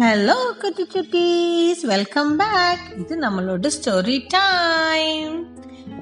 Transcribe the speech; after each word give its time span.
Hello 0.00 0.34
குட்டி 0.60 0.84
குட்டீஸ் 0.84 1.86
welcome 1.86 2.36
back 2.36 2.98
இது 2.98 3.18
நம்மளோட 3.20 3.70
ஸ்டோரி 3.82 4.24
டைம் 4.28 5.46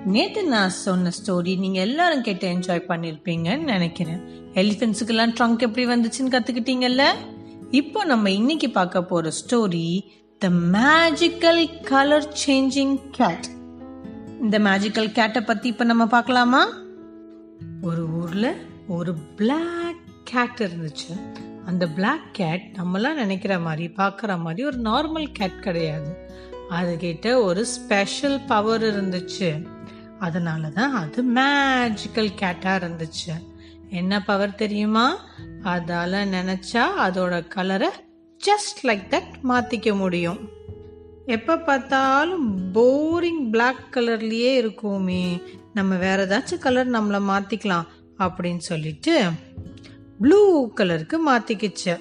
நேற்று 0.06 0.44
நான் 0.44 0.68
சொன்ன 0.68 1.10
ஸ்டோரி 1.10 1.58
நீங்கள் 1.58 1.82
எல்லாரும் 1.82 2.22
கேட்டு 2.22 2.48
என்ஜாய் 2.48 2.82
பண்ணியிருப்பீங்கன்னு 2.88 3.62
நினைக்கிறேன். 3.62 4.20
எலிஃபென்ட்ஸுக்கெல்லாம் 4.54 5.34
ட்ரங்க் 5.40 5.58
எப்படி 5.58 5.86
வந்துச்சுன்னு 5.86 6.34
கற்றுக்கிட்டீங்கல்ல 6.34 7.02
இப்போ 7.70 8.04
நம்ம 8.04 8.30
இன்னைக்கு 8.30 8.70
பார்க்க 8.70 9.02
போகிற 9.02 9.32
story 9.40 10.00
the 10.38 10.48
magical 10.48 11.82
colour 11.82 12.36
changing 12.46 13.00
cat 13.10 13.46
இந்த 14.40 14.58
மேஜிக்கல் 14.58 15.12
கேட்டை 15.12 15.42
பற்றி 15.42 15.68
இப்போ 15.68 15.84
நம்ம 15.84 16.06
பார்க்கலாமா? 16.06 16.68
ஒரு 17.82 18.10
ஊரில் 18.10 18.66
ஒரு 18.88 19.14
பிளாக் 19.14 20.02
கேட் 20.24 20.58
இருந்துச்சு. 20.58 21.44
அந்த 21.64 21.88
பிளாக் 21.88 22.32
கேட் 22.32 22.76
நம்மளாம் 22.76 23.14
நினைக்கிற 23.14 23.58
மாதிரி 23.58 23.92
பார்க்குற 23.96 24.38
மாதிரி 24.38 24.66
ஒரு 24.66 24.78
நார்மல் 24.78 25.32
கேட் 25.32 25.62
கிடையாது. 25.62 26.30
அதுகிட்ட 26.70 27.42
ஒரு 27.42 27.66
ஸ்பெஷல் 27.66 28.40
பவர் 28.40 28.82
இருந்துச்சு. 28.82 29.66
அதனால 30.18 30.68
தான் 30.68 30.94
அது 30.94 31.24
மேஜிக்கல் 31.24 32.34
கேட்டாக 32.34 32.88
இருந்துச்சு. 32.88 33.32
என்ன 33.88 34.24
பவர் 34.24 34.54
தெரியுமா? 34.54 35.18
அதால் 35.62 36.28
நினச்சா 36.28 36.82
அதோட 36.98 37.48
கலரை 37.48 37.88
ஜஸ்ட் 38.46 38.86
லைக் 38.86 39.06
தட் 39.10 39.34
மாற்றிக்க 39.48 39.96
முடியும். 39.96 40.48
எப்போ 41.26 41.56
பார்த்தாலும் 41.56 42.74
போரிங் 42.74 43.50
பிளாக் 43.50 43.96
கலர்லேயே 43.96 44.54
இருக்குமே. 44.54 45.40
நம்ம 45.74 45.94
வேற 45.94 46.26
ஏதாச்சும் 46.26 46.58
கலர் 46.58 46.90
நம்மளை 46.90 47.22
மாற்றிக்கலாம் 47.28 47.86
அப்படின்னு 48.18 48.58
சொல்லிட்டு 48.58 49.22
ப்ளூ 50.20 50.70
கலருக்கு 50.72 51.16
மாற்றிக்கிச்சு 51.28 51.94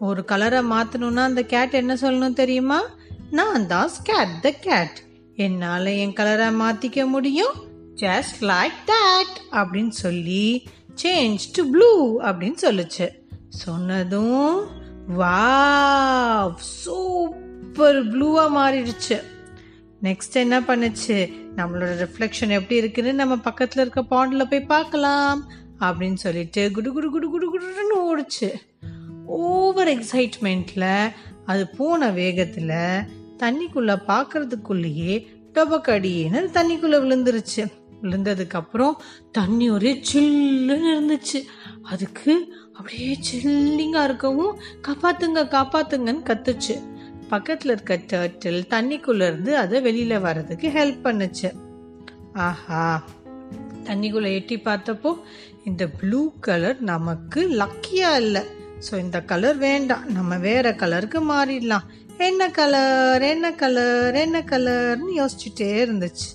ஒரு 0.00 0.24
கலரை 0.24 0.60
மாற்றணும்னா 0.60 1.16
அந்த 1.16 1.42
கேட் 1.42 1.74
என்ன 1.74 1.94
சொல்லணும் 1.94 2.32
தெரியுமா? 2.32 2.82
நான் 3.30 3.66
தான் 3.66 3.88
ஸ்கேட் 3.88 4.40
த 4.40 4.50
கேட் 4.50 4.98
என்னால் 5.36 5.86
என் 5.86 6.12
கலரை 6.12 6.48
மாற்றிக்க 6.48 7.06
முடியும்? 7.06 7.54
ஜஸ்ட் 7.94 8.40
லைக் 8.40 8.80
தட் 8.86 9.36
அப்படின்னு 9.50 9.88
சொல்லி 9.88 10.68
சேஞ்ச் 11.02 11.38
டு 11.52 11.70
ப்ளூ 11.70 12.20
அப்படின்னு 12.20 12.56
சொல்லுச்சு. 12.62 13.08
சொன்னதும் 13.48 14.66
வாவ் 15.18 16.54
சூப்பர் 16.56 18.06
ப்ளூவாக 18.06 18.54
மாறிடுச்சு. 18.56 19.22
நெக்ஸ்ட் 20.02 20.32
என்ன 20.32 20.60
பண்ணுச்சு? 20.60 21.16
நம்மளோட 21.56 21.92
ரிஃப்ளெக்ஷன் 22.02 22.48
எப்படி 22.48 22.76
இருக்குன்னு 22.76 23.14
நம்ம 23.14 23.36
பக்கத்தில் 23.36 23.82
இருக்க 23.82 24.02
பாண்டில் 24.02 24.48
போய் 24.48 24.60
பார்க்கலாம். 24.60 25.52
அப்படின்னு 25.80 26.14
சொல்லிட்டு 26.14 26.70
குடு 26.70 26.92
குடு 26.92 27.10
குடு 27.10 27.30
குடு 27.30 27.60
குடுன்னு 27.60 27.96
ஓடுச்சு. 27.96 28.52
ஓவர் 29.26 29.88
எக்ஸைட்மெண்ட்டில் 29.88 31.12
அது 31.46 31.68
போன 31.68 32.10
வேகத்தில் 32.10 33.02
தண்ணிக்குள்ளே 33.38 33.96
பார்க்கறதுக்குள்ளேயே 34.06 35.26
டொபக்கடின்னு 35.54 36.50
தண்ணிக்குள்ளே 36.52 36.96
விழுந்துருச்சு. 36.96 37.72
விழுந்ததுக்கப்புறம் 38.02 38.92
தண்ணி 39.32 39.70
ஒரே 39.70 40.02
சில்லுன்னு 40.12 40.90
இருந்துச்சு. 40.96 41.44
அதுக்கு 41.82 42.54
அப்படியே 42.72 43.18
சில்லிங்காக 43.32 44.04
இருக்கவும் 44.04 44.58
காப்பாத்துங்க 44.88 45.44
காப்பாத்துங்கன்னு 45.44 46.22
கத்துச்சு. 46.22 46.82
பக்கத்தில் 47.28 47.72
இருக்க 47.72 47.96
டர்ட்டில் 47.96 48.66
தண்ணிக்குள்ளேருந்து 48.70 49.52
அதை 49.52 49.80
வெளியில் 49.80 50.20
வர்றதுக்கு 50.20 50.68
ஹெல்ப் 50.68 51.06
பண்ணுச்சு. 51.06 51.52
ஆஹா. 52.32 53.04
தண்ணிக்குள்ளே 53.84 54.32
எட்டி 54.32 54.56
பார்த்தப்போ 54.56 55.16
இந்த 55.70 55.84
ப்ளூ 56.00 56.22
கலர் 56.46 56.80
நமக்கு 56.92 57.40
லக்கியாக 57.60 58.20
இல்லை. 58.24 58.42
ஸோ 58.86 58.92
இந்த 59.04 59.18
கலர் 59.30 59.58
வேண்டாம். 59.68 60.04
நம்ம 60.16 60.36
வேற 60.48 60.66
கலருக்கு 60.82 61.20
மாறிடலாம். 61.30 61.86
என்ன 62.28 62.42
கலர் 62.58 63.24
என்ன 63.30 63.46
கலர் 63.62 64.16
என்ன 64.24 64.38
கலர்னு 64.52 65.10
யோசிச்சுட்டே 65.20 65.70
இருந்துச்சு. 65.84 66.28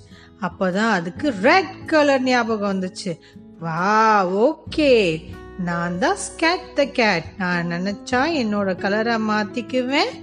அப்போ 0.48 0.66
தான் 0.78 0.92
அதுக்கு 0.98 1.28
ரெட் 1.48 1.76
கலர் 1.94 2.26
ஞாபகம் 2.30 2.72
வந்துச்சு. 2.74 3.12
வா 3.66 3.96
ஓகே 4.46 4.92
நான் 5.68 5.98
தான் 6.04 6.20
ஸ்கேட் 6.28 6.70
த 6.78 6.84
கேட் 7.00 7.26
நான் 7.42 7.72
நினச்சா 7.74 8.22
என்னோட 8.42 8.70
கலரை 8.84 9.18
மாற்றிக்குவேன் 9.32 10.14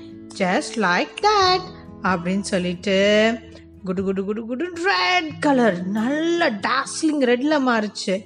ஜஸ்ட் 0.40 0.76
லைக் 0.86 1.14
தட் 1.26 1.66
அப்படின்னு 2.10 2.46
சொல்லிட்டு 2.54 2.96
குடு 3.88 4.02
குடு 4.08 4.22
குடு 4.28 4.42
குடு 4.50 4.66
ரெட் 4.88 5.30
கலர் 5.46 5.78
நல்ல 5.98 6.48
டாஸ்லிங் 6.66 7.22
ரெட்டில் 7.30 7.64
மாறுச்சு. 7.68 8.16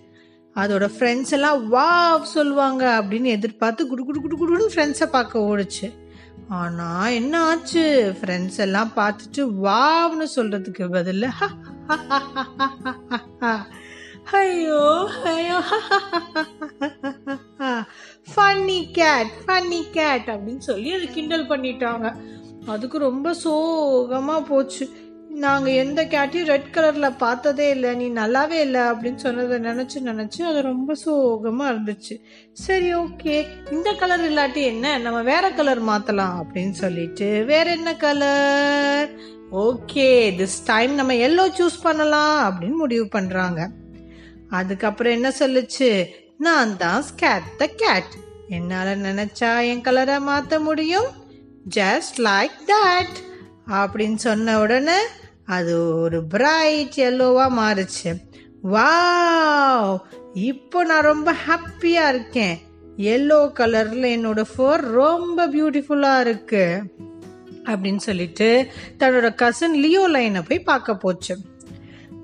அதோட 0.56 0.86
ஃப்ரெண்ட்ஸ் 0.94 1.32
எல்லாம் 1.32 1.60
வாவ் 1.68 2.24
சொல்லுவாங்க 2.32 2.82
அப்படின்னு 3.00 3.28
எதிர்பார்த்து 3.30 3.86
குடு 3.86 4.02
குடு 4.04 4.20
குடு 4.20 4.36
குடுன்னு 4.36 4.72
ஃப்ரெண்ட்ஸை 4.72 5.08
பார்க்க 5.10 5.48
ஓடுச்சு 5.48 5.88
ஆனால் 6.50 7.12
என்ன 7.12 7.34
ஆச்சு 7.42 7.84
ஃப்ரெண்ட்ஸ் 8.20 8.58
எல்லாம் 8.58 8.90
பார்த்துட்டு 8.96 9.42
வாவ்னு 9.60 10.26
சொல்றதுக்கு 10.36 10.86
பதில் 10.90 11.28
ஐயோ 14.32 14.82
ஐயோ 15.30 15.58
ஃபன்னி 18.28 18.80
கேட் 18.92 19.30
ஃபன்னி 19.40 19.80
கேட் 19.92 20.28
அப்படின்னு 20.28 20.62
சொல்லி 20.62 20.90
அது 20.92 21.08
கிண்டல் 21.08 21.48
பண்ணிட்டாங்க 21.48 22.08
அதுக்கு 22.66 22.98
ரொம்ப 22.98 23.28
சோகமாக 23.34 24.42
போச்சு 24.42 24.84
நாங்கள் 25.44 25.78
எந்த 25.82 26.00
கேட்டையும் 26.04 26.50
ரெட் 26.50 26.72
கலரில் 26.72 27.16
பார்த்ததே 27.16 27.70
இல்லை. 27.70 27.94
நீ 27.94 28.06
நல்லாவே 28.20 28.58
இல்லை 28.66 28.80
அப்படின்னு 28.80 29.14
சொன்னதை 29.14 29.58
நினச்சி 29.58 29.98
நினச்சி 30.08 30.40
அது 30.42 30.62
ரொம்ப 30.62 30.94
சோகமாக 30.94 31.72
இருந்துச்சு. 31.72 32.14
சரி 32.52 32.94
ஓகே 32.94 33.46
இந்த 33.70 33.92
கலர் 33.92 34.24
இல்லாட்டி 34.32 34.62
என்ன? 34.62 34.98
நம்ம 34.98 35.22
வேற 35.22 35.50
கலர் 35.50 35.80
மாற்றலாம் 35.80 36.36
அப்படின்னு 36.42 36.70
சொல்லிட்டு 36.70 37.44
வேற 37.44 37.70
என்ன 37.70 37.96
கலர் 37.96 39.10
ஓகே 39.52 40.08
திஸ் 40.40 40.58
டைம் 40.64 40.92
நம்ம 40.94 41.12
எல்லோ 41.12 41.46
சூஸ் 41.58 41.78
பண்ணலாம் 41.82 42.36
அப்படின்னு 42.48 42.76
முடிவு 42.84 43.08
பண்ணுறாங்க 43.12 43.68
அதுக்கப்புறம் 44.48 45.12
என்ன 45.12 45.32
சொல்லுச்சு? 45.38 45.90
நான் 46.38 46.76
தான் 46.76 47.02
ஸ்கேட் 47.02 47.50
த 47.56 47.66
கேட் 47.66 48.12
என்னால் 48.48 49.02
நினச்சா 49.08 49.66
என் 49.66 49.80
கலரை 49.80 50.20
மாற்ற 50.20 50.60
முடியும்? 50.60 51.10
ஜஸ்ட் 51.74 52.16
லைக் 52.18 52.56
தட் 52.70 53.18
அப்படின்னு 53.68 54.14
சொன்ன 54.14 54.60
உடனே 54.60 54.96
அது 55.44 56.00
ஒரு 56.00 56.24
பிரைட் 56.24 56.92
எல்லோவா 56.96 57.48
மாறுச்சு. 57.58 58.16
வாவ் 58.72 59.98
இப்போ 60.34 60.84
நான் 60.84 61.02
ரொம்ப 61.02 61.34
ஹாப்பியா 61.48 62.08
இருக்கேன். 62.08 62.58
எல்லோ 62.96 63.52
கலர்ல 63.56 64.06
என்னோட 64.16 64.44
ஃபோர் 64.56 64.80
ரொம்ப 64.80 65.48
பியூட்டிஃபுல்லா 65.48 66.20
இருக்கு. 66.20 66.82
அப்படின்னு 67.64 67.96
சொல்லிட்டு 67.96 68.66
தன்னோட 68.98 69.34
கசன் 69.34 69.70
லியோ 69.70 70.08
லைனை 70.08 70.42
போய் 70.48 70.60
பார்க்க 70.60 70.96
போச்சு. 70.96 71.36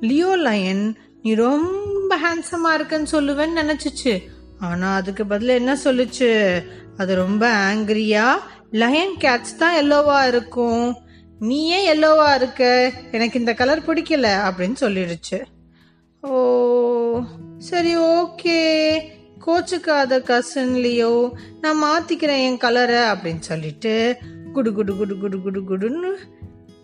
லியோ 0.00 0.37
லயன் 0.37 0.97
நீ 1.23 1.35
ரொம்ப 1.35 2.17
ஹேண்ட்ஸமா 2.17 2.75
இருக்குன்னு 2.75 3.09
சொல்லுவேன்னு 3.12 3.61
நினைச்சிச்சு. 3.62 4.23
ஆனா 4.59 4.95
அதுக்கு 4.95 5.25
பதிலா 5.25 5.47
என்ன 5.47 5.79
சொல்லுச்சு? 5.85 6.62
அது 6.97 7.15
ரொம்ப 7.15 7.75
ஆங்கிரியா 7.75 8.35
லயன் 8.71 9.15
கேட்ச் 9.21 9.56
தான் 9.59 9.75
எல்லோவா 9.75 10.27
இருக்கும். 10.27 10.97
நீ 11.41 11.66
ஏன் 11.66 11.97
எல்லோவா 11.97 12.34
இருக்க. 12.34 12.93
எனக்கு 13.12 13.38
இந்த 13.38 13.54
கலர் 13.54 13.87
பிடிக்கல 13.87 14.50
அப்படின்னு 14.50 14.75
சொல்லிடுச்சு. 14.81 15.43
ஓ 16.21 17.21
சரி 17.59 17.97
ஓகே 17.97 18.99
கோச்சுக்காத 19.47 20.19
கசன்லியோ 20.19 21.31
நான் 21.60 21.82
மாத்திக்கிறேன் 21.82 22.44
என் 22.44 22.56
கலரை 22.56 22.97
அப்படின்னு 22.97 23.38
சொல்லிட்டு 23.38 24.16
குடு 24.53 24.72
குடு 24.72 24.97
குடு 24.97 25.19
குடு 25.19 25.43
குடு 25.43 25.60
குடுன்னு 25.60 26.16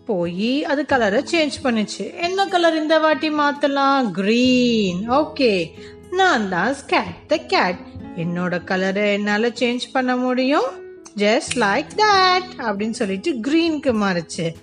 போய் 0.07 0.65
அது 0.65 0.87
கலரை 0.87 1.25
சேஞ்ச் 1.31 1.53
பண்ணுச்சு. 1.63 2.21
என்ன 2.21 2.47
கலர் 2.47 2.77
இந்த 2.77 2.99
வாட்டி 2.99 3.31
மாத்தலாம்? 3.31 4.11
கிரீன் 4.11 5.11
ஓகே 5.11 5.67
நான் 6.11 6.49
தான் 6.49 6.75
ஸ்கேட் 6.75 7.27
த 7.27 7.37
கேட் 7.37 7.77
என்னோட 8.17 8.65
கலரை 8.65 9.13
என்னால 9.13 9.49
சேஞ்ச் 9.49 9.81
பண்ண 9.93 10.17
முடியும்? 10.17 10.84
ஜஸ்ட் 11.17 11.55
லைக் 11.55 11.87
தட் 11.97 12.59
அப்படின்னு 12.59 12.91
சொல்லிட்டு 12.91 13.33
கிரீனுக்கு 13.33 13.95
மாறுச்சு. 14.03 14.55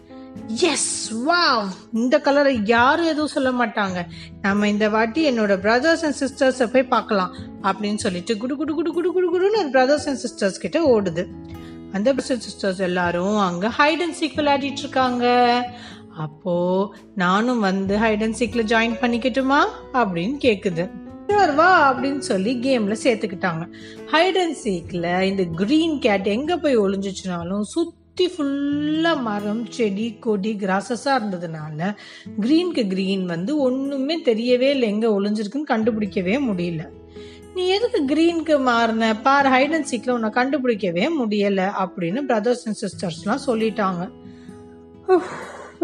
எஸ் 0.48 1.10
வா 1.10 1.70
இந்த 1.94 2.20
கலரை 2.20 2.60
யாரும் 2.64 3.06
எதுவும் 3.06 3.28
சொல்ல 3.28 3.66
மாட்டாங்க. 3.66 4.06
நம்ம 4.42 4.68
இந்த 4.68 4.90
வாட்டி 4.90 5.32
என்னோட 5.32 5.58
பிரதர்ஸ் 5.58 6.06
அண்ட் 6.06 6.16
சிஸ்டர்ஸை 6.20 6.66
போய் 6.66 6.84
பார்க்கலாம் 6.84 7.36
அப்படின்னு 7.64 7.96
சொல்லிட்டு 7.96 8.38
குடு 8.38 8.56
குடு 8.56 8.74
குடு 8.74 8.94
குடு 8.94 9.12
குடு 9.12 9.40
குடுன்னு 9.40 9.70
பிரதர்ஸ் 9.70 10.08
அண்ட் 10.08 10.18
சிஸ்டர்ஸ் 10.18 10.60
கிட்ட 10.60 10.80
ஓடுது. 10.80 11.26
அந்த 11.92 12.14
பிரதர்ஸ் 12.14 12.42
சிஸ்டர்ஸ் 12.50 12.80
எல்லாரும் 12.80 13.38
அங்கே 13.38 13.68
ஹைட் 13.68 14.02
அண்ட் 14.02 14.16
சீக் 14.20 14.40
விளையாடிட்டு 14.40 14.78
இருக்காங்க. 14.78 15.26
அப்போ 16.18 16.96
நானும் 17.16 17.60
வந்து 17.60 17.98
ஹைட் 17.98 18.24
அண்ட் 18.24 18.36
சீக்ல 18.40 18.72
ஜாயின் 18.74 19.02
பண்ணிக்கட்டுமா? 19.02 19.60
அப்படின்னு 19.94 20.36
கேக்குது. 20.42 20.90
"Sure, 21.32 21.56
வா 21.56 22.00
அப்படின்னு 22.00 22.18
சொல்லி 22.18 22.56
கேம்ல 22.56 22.96
சேர்த்துக்கிட்டாங்க. 23.04 23.68
ஹைட் 24.06 24.42
அண்ட் 24.42 24.56
சீக்ல 24.64 25.22
இந்த 25.22 25.44
கிரீன் 25.44 26.00
கேட் 26.00 26.26
எங்க 26.26 26.58
போய் 26.58 26.78
ஒளிஞ்சிச்சுனாலும் 26.78 27.62
சுத்தி 27.62 28.28
ஃபுல்லா 28.28 29.22
மரம் 29.22 29.72
செடி 29.72 30.18
கொடி 30.20 30.56
கிராசஸா 30.60 31.06
இருந்ததுனால 31.06 31.96
கிரீனுக்கு 32.42 32.88
கிரீன் 32.88 33.26
வந்து 33.26 33.58
ஒண்ணுமே 33.58 34.22
தெரியவே 34.24 34.70
இல்லை 34.70 34.90
எங்க 34.90 35.08
ஒளிஞ்சிருக்குன்னு 35.08 35.70
கண்டுபிடிக்கவே 35.70 36.40
முடியல. 36.40 36.88
நீ 37.56 37.68
எதுக்கு 37.68 38.06
கிரீனுக்கு 38.06 38.62
மாறின? 38.62 39.16
பார் 39.16 39.46
ஹைட் 39.46 39.74
அண்ட் 39.74 39.88
சீக்ல 39.92 40.12
உன்னை 40.12 40.30
கண்டுபிடிக்கவே 40.30 41.08
முடியல 41.20 41.72
அப்படின்னு 41.80 42.22
பிரதர்ஸ் 42.22 42.68
அண்ட் 42.68 42.80
சிஸ்டர்ஸ்லாம் 42.82 43.50
சொல்லிட்டாங்க. 43.50 44.10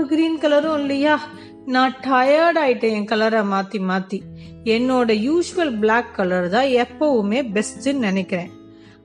கிரீன் 0.06 0.40
கலரும் 0.40 0.80
இல்லையா? 0.80 1.20
நான் 1.66 1.96
டயர்ட் 2.02 2.58
ஆயிட்டேன் 2.66 2.92
என் 2.92 3.06
கலரை 3.06 3.42
மாத்தி 3.42 3.78
மாத்தி. 3.78 4.20
என்னோட 4.64 5.30
யூஷுவல் 5.30 5.80
பிளாக் 5.80 6.16
கலர் 6.16 6.50
தான் 6.50 6.66
எப்பவுமே 6.66 7.42
பெஸ்ட்னு 7.54 7.94
நினைக்கிறேன். 7.94 8.50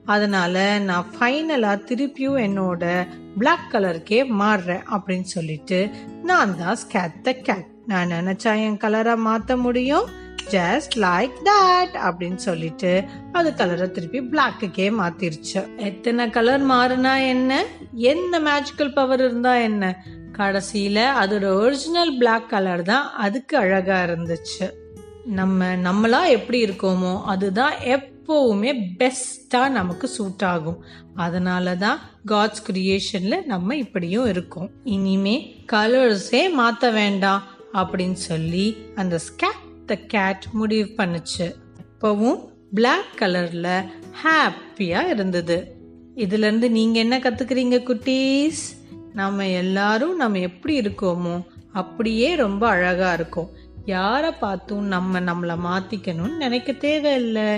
அதனால 0.05 0.79
நான் 0.79 1.05
ஃபைனலா 1.19 1.81
திருப்பியும் 1.85 2.39
என்னோட 2.47 3.07
பிளாக் 3.37 3.67
கலருக்கே 3.71 4.25
மாறுறேன் 4.39 4.83
அப்படின்னு 4.91 5.21
சொல்லிட்டு 5.21 5.89
நான் 6.23 6.57
தான் 6.57 6.75
ஸ்கேட் 6.75 7.21
த 7.21 7.33
கேட் 7.33 7.65
நான் 7.87 8.09
நினைச்சா 8.09 8.55
என் 8.55 8.77
கலரை 8.77 9.15
மாற்ற 9.15 9.57
முடியும். 9.57 10.21
ஜஸ்ட் 10.51 10.95
லைக் 10.95 11.31
தட் 11.45 11.93
அப்படின்னு 11.93 12.35
சொல்லிட்டு 12.35 13.03
அது 13.31 13.53
கலரை 13.53 13.91
திருப்பி 13.91 14.21
பிளாக்குக்கே 14.21 14.91
மாத்திருச்சு. 14.99 15.75
எத்தனை 15.75 16.29
கலர் 16.29 16.65
மாறினா 16.65 17.27
என்ன? 17.27 17.65
என்ன 17.93 18.39
மேஜிக்கல் 18.39 18.93
பவர் 18.93 19.19
இருந்தா 19.19 19.55
என்ன? 19.55 20.03
கடைசியில் 20.37 21.05
அதோட 21.21 21.45
ஒரிஜினல் 21.63 22.13
பிளாக் 22.17 22.49
கலர் 22.49 22.83
தான் 22.91 23.05
அதுக்கு 23.25 23.57
அழகாக 23.57 24.05
இருந்துச்சு. 24.07 24.65
நம்ம 25.39 25.65
நம்மளா 25.85 26.21
எப்படி 26.37 26.59
இருக்கோமோ 26.63 27.13
அதுதான் 27.33 27.75
எப்போவுமே 27.95 28.71
பெஸ்ட்டாக 28.99 29.69
நமக்கு 29.69 30.07
சூட் 30.07 30.43
ஆகும். 30.43 30.79
அதனால 31.15 31.75
தான் 31.75 31.99
காட்ஸ் 32.27 32.63
கிரியேஷனில் 32.67 33.45
நம்ம 33.45 33.75
இப்படியும் 33.75 34.27
இருக்கோம். 34.27 34.69
இனிமே 34.83 35.35
கலர்ஸே 35.73 36.43
மாற்ற 36.53 36.89
வேண்டாம் 36.89 37.43
அப்படின்னு 37.73 38.19
சொல்லி 38.29 38.65
அந்த 38.95 39.15
ஸ்கேட் 39.27 39.63
த 39.85 39.95
கேட் 39.95 40.45
முடிவு 40.53 40.89
பண்ணுச்சு. 40.97 41.47
இப்போவும் 41.83 42.39
பிளாக் 42.73 43.13
கலரில் 43.19 43.73
ஹாப்பியாக 44.23 45.13
இருந்தது. 45.15 45.57
இதுலேருந்து 46.15 46.67
நீங்கள் 46.77 47.01
என்ன 47.01 47.17
கற்றுக்குறீங்க 47.17 47.77
குட்டீஸ்? 47.89 48.63
நம்ம 49.13 49.47
எல்லாரும் 49.47 50.15
நம்ம 50.15 50.39
எப்படி 50.39 50.79
இருக்கோமோ 50.79 51.35
அப்படியே 51.71 52.35
ரொம்ப 52.35 52.67
அழகா 52.67 53.13
இருக்கும். 53.13 53.49
யாரை 53.85 54.31
பார்த்தும் 54.31 54.85
நம்ம 54.85 55.19
நம்மளை 55.19 55.55
மாத்திக்கணும்னு 55.65 56.37
நினைக்க 56.37 56.71
தேவையில்லை. 56.71 57.49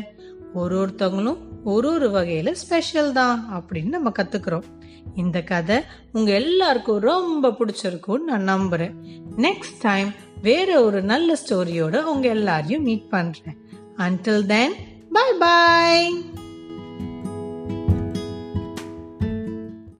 ஒரு 0.54 0.76
ஒருத்தவங்களும் 0.84 1.38
ஒரு 1.64 1.92
ஒரு 1.92 2.10
வகையில 2.10 2.52
ஸ்பெஷல் 2.52 3.12
தான் 3.12 3.38
அப்படின்னு 3.54 3.88
நம்ம 3.88 4.12
கத்துக்கிறோம். 4.20 4.68
இந்த 5.16 5.42
கதை 5.42 5.78
உங்க 6.12 6.32
எல்லாருக்கும் 6.32 7.00
ரொம்ப 7.00 7.50
பிடிச்சிருக்கும்னு 7.50 8.36
நான் 8.36 8.50
நம்புறேன். 8.50 8.96
நெக்ஸ்ட் 9.38 9.82
டைம் 9.82 10.14
வேற 10.42 10.84
ஒரு 10.84 11.02
நல்ல 11.02 11.38
ஸ்டோரியோட 11.48 12.04
உங்க 12.04 12.28
எல்லாரையும் 12.28 12.84
மீட் 12.84 13.10
பண்றேன். 13.10 13.58
Until 13.98 14.46
then 14.46 14.76
bye 15.12 15.34
bye 15.40 16.22